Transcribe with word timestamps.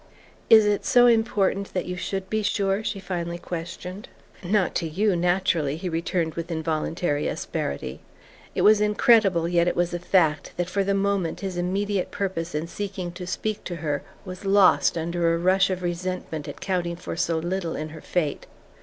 "Is 0.49 0.65
it 0.65 0.83
so 0.83 1.05
important 1.05 1.75
that 1.75 1.85
you 1.85 1.95
should 1.95 2.27
be 2.27 2.41
sure?" 2.41 2.83
she 2.83 2.99
finally 2.99 3.37
questioned. 3.37 4.09
"Not 4.43 4.73
to 4.77 4.87
you, 4.89 5.15
naturally," 5.15 5.77
he 5.77 5.89
returned 5.89 6.33
with 6.33 6.49
involuntary 6.49 7.27
asperity. 7.27 7.99
It 8.55 8.63
was 8.63 8.81
incredible, 8.81 9.47
yet 9.47 9.67
it 9.67 9.75
was 9.75 9.93
a 9.93 9.99
fact, 9.99 10.53
that 10.57 10.71
for 10.71 10.83
the 10.83 10.95
moment 10.95 11.41
his 11.41 11.55
immediate 11.55 12.09
purpose 12.09 12.55
in 12.55 12.65
seeking 12.65 13.11
to 13.11 13.27
speak 13.27 13.63
to 13.65 13.75
her 13.75 14.01
was 14.25 14.43
lost 14.43 14.97
under 14.97 15.35
a 15.35 15.37
rush 15.37 15.69
of 15.69 15.83
resentment 15.83 16.47
at 16.47 16.61
counting 16.61 16.95
for 16.95 17.15
so 17.15 17.37
little 17.37 17.75
in 17.75 17.89
her 17.89 18.01
fate. 18.01 18.47